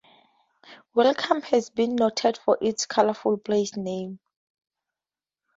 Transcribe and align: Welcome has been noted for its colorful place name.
Welcome 0.95 1.43
has 1.43 1.69
been 1.69 1.95
noted 1.95 2.35
for 2.39 2.57
its 2.59 2.87
colorful 2.87 3.37
place 3.37 3.77
name. 3.77 4.17